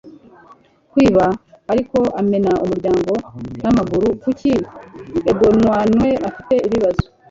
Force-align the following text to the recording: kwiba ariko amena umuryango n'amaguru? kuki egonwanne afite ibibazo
kwiba 0.91 1.25
ariko 1.71 1.97
amena 2.19 2.51
umuryango 2.63 3.11
n'amaguru? 3.61 4.07
kuki 4.23 4.51
egonwanne 5.31 6.09
afite 6.29 6.53
ibibazo 6.67 7.05